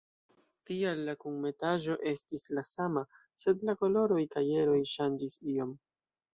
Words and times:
Tial 0.69 1.03
la 1.09 1.13
kunmetaĵo 1.23 1.97
estis 2.13 2.47
la 2.59 2.65
sama, 2.71 3.05
sed 3.45 3.69
la 3.71 3.79
koloroj 3.85 4.21
kaj 4.35 4.47
eroj 4.65 4.83
ŝanĝis 4.97 5.41
iom. 5.57 5.81